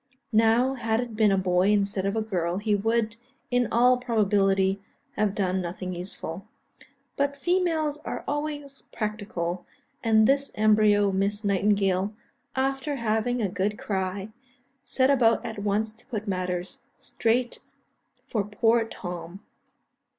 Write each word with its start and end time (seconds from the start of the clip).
Now, 0.33 0.73
had 0.73 0.99
it 0.99 1.15
been 1.15 1.31
a 1.31 1.37
boy 1.37 1.69
instead 1.69 2.07
of 2.07 2.15
a 2.15 2.23
girl, 2.23 2.57
he 2.57 2.73
would, 2.73 3.17
in 3.51 3.67
all 3.71 3.97
probability, 3.97 4.81
have 5.11 5.35
done 5.35 5.61
nothing 5.61 5.93
useful. 5.93 6.47
But 7.15 7.37
females 7.37 7.99
are 7.99 8.23
always 8.27 8.81
practical; 8.91 9.67
and 10.03 10.25
this 10.25 10.51
embryo 10.55 11.11
Miss 11.11 11.43
Nightingale, 11.43 12.13
after 12.55 12.95
having 12.95 13.43
a 13.43 13.47
good 13.47 13.77
cry, 13.77 14.33
set 14.83 15.11
about 15.11 15.45
at 15.45 15.59
once 15.59 15.93
to 15.93 16.05
put 16.07 16.27
matters 16.27 16.79
straight 16.97 17.59
for 18.27 18.43
poor 18.43 18.85
Tom. 18.85 19.41